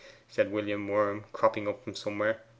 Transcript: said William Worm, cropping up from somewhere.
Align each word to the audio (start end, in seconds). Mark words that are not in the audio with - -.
said 0.27 0.51
William 0.51 0.87
Worm, 0.87 1.25
cropping 1.31 1.67
up 1.67 1.83
from 1.83 1.93
somewhere. 1.93 2.41